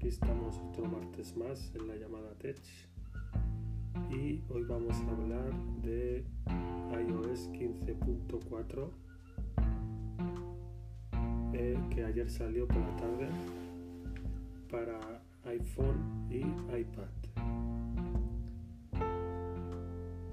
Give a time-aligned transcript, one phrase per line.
[0.00, 2.56] aquí estamos otro martes más en la llamada Tech
[4.08, 6.24] y hoy vamos a hablar de
[6.90, 8.88] iOS 15.4
[11.52, 13.28] eh, que ayer salió por la tarde
[14.70, 16.38] para iPhone y
[16.74, 17.10] iPad.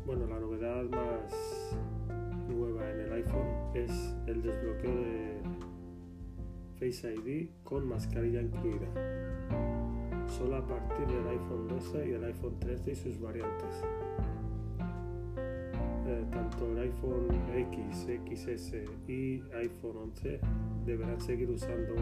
[0.05, 1.77] Bueno, la novedad más
[2.47, 3.91] nueva en el iPhone es
[4.27, 5.66] el desbloqueo de
[6.79, 8.87] Face ID con mascarilla incluida,
[10.27, 13.83] solo a partir del iPhone 12 y el iPhone 13 y sus variantes.
[16.07, 17.27] Eh, tanto el iPhone
[17.71, 18.73] X, XS
[19.07, 20.39] y iPhone 11
[20.85, 21.95] deberán seguir usando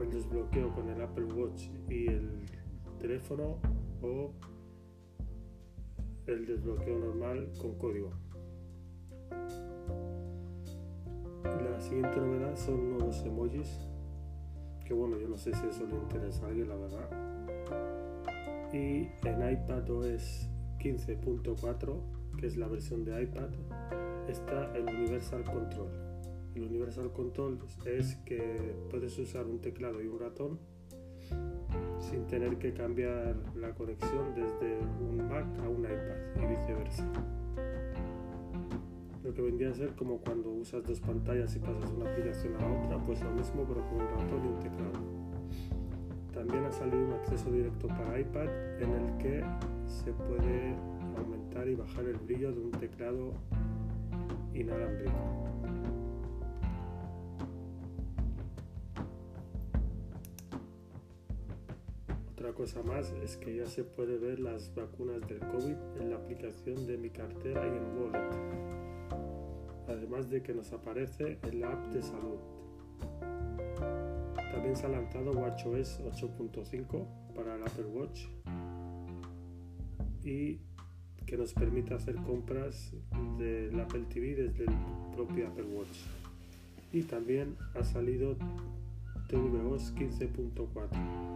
[0.00, 2.30] el desbloqueo con el Apple Watch y el
[2.98, 3.58] teléfono
[4.00, 4.32] o
[6.26, 8.10] el desbloqueo normal con código.
[11.62, 13.78] La siguiente novedad son nuevos emojis,
[14.84, 17.08] que bueno, yo no sé si eso le interesa a alguien, la verdad.
[18.72, 23.48] Y en iPadOS 15.4, que es la versión de iPad,
[24.28, 25.88] está el Universal Control.
[26.54, 30.58] El Universal Control es que puedes usar un teclado y un ratón
[32.00, 37.06] sin tener que cambiar la conexión desde un Mac a un iPad y viceversa
[39.26, 42.84] lo que vendría a ser como cuando usas dos pantallas y pasas una aplicación a
[42.84, 44.92] otra, pues lo mismo pero con un ratón y un teclado.
[46.32, 48.46] También ha salido un acceso directo para iPad
[48.80, 49.44] en el que
[49.88, 50.76] se puede
[51.16, 53.32] aumentar y bajar el brillo de un teclado
[54.54, 55.10] inalámbrico.
[62.32, 66.16] Otra cosa más es que ya se puede ver las vacunas del COVID en la
[66.16, 68.85] aplicación de mi cartera y en Wallet
[69.96, 72.38] además de que nos aparece en la app de salud.
[74.52, 78.26] También se ha lanzado WatchOS 8.5 para el Apple Watch
[80.24, 80.60] y
[81.26, 82.92] que nos permite hacer compras
[83.38, 84.74] del Apple TV desde el
[85.14, 85.98] propio Apple Watch.
[86.92, 88.36] Y también ha salido
[89.28, 91.35] tvOS 15.4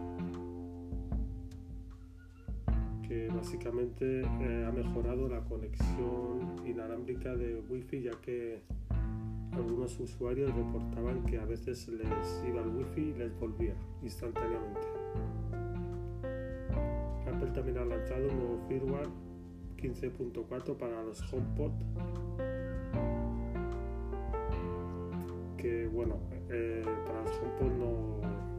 [3.33, 8.61] básicamente eh, ha mejorado la conexión inalámbrica de Wi-Fi ya que
[9.51, 14.87] algunos usuarios reportaban que a veces les iba el Wi-Fi y les volvía instantáneamente.
[17.27, 19.09] Apple también ha lanzado un nuevo firmware
[19.77, 21.71] 15.4 para los HomePod
[25.57, 26.17] que bueno,
[26.49, 28.50] eh, para los HomePod no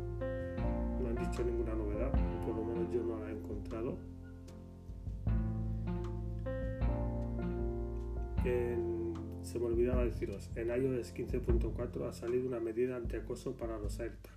[8.42, 14.32] se me olvidaba deciros, en iOS 15.4 ha salido una medida antiacoso para los AirTag.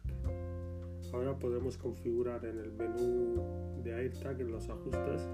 [1.13, 3.41] Ahora podemos configurar en el menú
[3.83, 5.27] de AirTag en los ajustes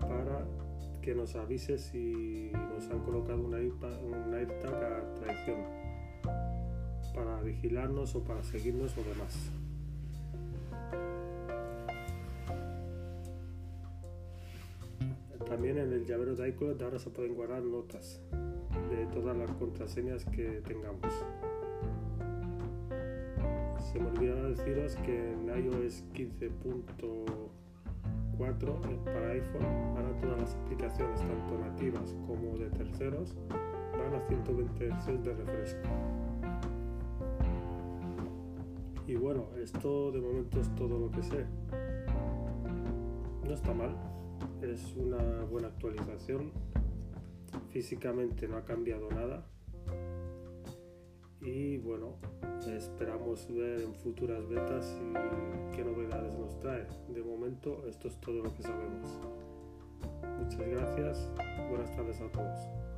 [0.00, 0.46] para
[1.00, 5.62] que nos avise si nos han colocado un AirTag a traición
[7.14, 9.50] para vigilarnos o para seguirnos o demás.
[15.48, 18.20] También en el llavero de iCloud ahora se pueden guardar notas
[18.90, 21.12] de todas las contraseñas que tengamos.
[23.90, 27.48] Se me olvidaba deciros que en iOS 15.4
[28.40, 29.64] eh, para iPhone
[29.96, 35.88] ahora todas las aplicaciones, tanto nativas como de terceros, van a 120 Hz de refresco.
[39.06, 41.46] Y bueno, esto de momento es todo lo que sé.
[43.46, 43.96] No está mal
[44.62, 46.52] es una buena actualización.
[47.70, 49.46] Físicamente no ha cambiado nada.
[51.40, 52.16] Y bueno,
[52.66, 56.86] esperamos ver en futuras betas y qué novedades nos trae.
[57.08, 59.20] De momento esto es todo lo que sabemos.
[60.38, 61.32] Muchas gracias.
[61.70, 62.97] Buenas tardes a todos.